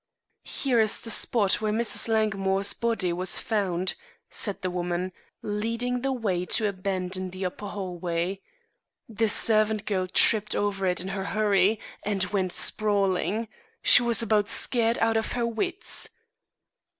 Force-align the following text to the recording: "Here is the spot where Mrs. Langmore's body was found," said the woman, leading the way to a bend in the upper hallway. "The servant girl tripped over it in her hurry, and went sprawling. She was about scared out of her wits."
"Here 0.49 0.79
is 0.79 0.99
the 0.99 1.11
spot 1.11 1.61
where 1.61 1.71
Mrs. 1.71 2.07
Langmore's 2.07 2.73
body 2.73 3.13
was 3.13 3.37
found," 3.37 3.93
said 4.31 4.63
the 4.63 4.71
woman, 4.71 5.11
leading 5.43 6.01
the 6.01 6.11
way 6.11 6.43
to 6.43 6.67
a 6.67 6.73
bend 6.73 7.15
in 7.15 7.29
the 7.29 7.45
upper 7.45 7.67
hallway. 7.67 8.41
"The 9.07 9.29
servant 9.29 9.85
girl 9.85 10.07
tripped 10.07 10.55
over 10.55 10.87
it 10.87 11.01
in 11.01 11.09
her 11.09 11.25
hurry, 11.25 11.79
and 12.03 12.23
went 12.33 12.51
sprawling. 12.51 13.47
She 13.83 14.01
was 14.01 14.23
about 14.23 14.47
scared 14.47 14.97
out 14.97 15.17
of 15.17 15.33
her 15.33 15.45
wits." 15.45 16.09